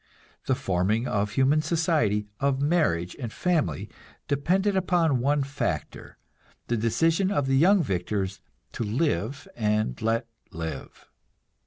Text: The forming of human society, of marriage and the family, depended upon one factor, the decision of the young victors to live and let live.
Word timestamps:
The 0.47 0.55
forming 0.55 1.07
of 1.07 1.33
human 1.33 1.61
society, 1.61 2.25
of 2.39 2.59
marriage 2.59 3.15
and 3.19 3.29
the 3.29 3.35
family, 3.35 3.87
depended 4.27 4.75
upon 4.75 5.19
one 5.19 5.43
factor, 5.43 6.17
the 6.69 6.75
decision 6.75 7.29
of 7.29 7.45
the 7.45 7.55
young 7.55 7.83
victors 7.83 8.41
to 8.71 8.83
live 8.83 9.47
and 9.55 10.01
let 10.01 10.25
live. 10.49 11.07